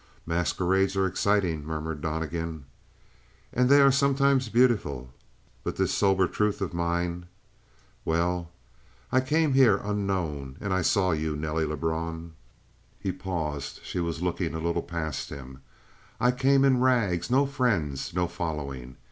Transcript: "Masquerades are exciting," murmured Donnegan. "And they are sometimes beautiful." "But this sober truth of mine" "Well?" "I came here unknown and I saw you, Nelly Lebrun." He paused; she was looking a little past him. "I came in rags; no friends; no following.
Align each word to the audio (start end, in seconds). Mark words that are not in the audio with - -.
"Masquerades 0.25 0.97
are 0.97 1.05
exciting," 1.05 1.63
murmured 1.63 2.01
Donnegan. 2.01 2.65
"And 3.53 3.69
they 3.69 3.81
are 3.81 3.91
sometimes 3.91 4.49
beautiful." 4.49 5.13
"But 5.63 5.75
this 5.75 5.93
sober 5.93 6.25
truth 6.27 6.59
of 6.59 6.73
mine" 6.73 7.27
"Well?" 8.03 8.49
"I 9.11 9.21
came 9.21 9.53
here 9.53 9.77
unknown 9.83 10.57
and 10.59 10.73
I 10.73 10.81
saw 10.81 11.11
you, 11.11 11.35
Nelly 11.35 11.65
Lebrun." 11.65 12.33
He 12.99 13.11
paused; 13.11 13.81
she 13.83 13.99
was 13.99 14.23
looking 14.23 14.55
a 14.55 14.59
little 14.59 14.81
past 14.81 15.29
him. 15.29 15.61
"I 16.19 16.31
came 16.31 16.65
in 16.65 16.79
rags; 16.81 17.29
no 17.29 17.45
friends; 17.45 18.11
no 18.11 18.27
following. 18.27 18.95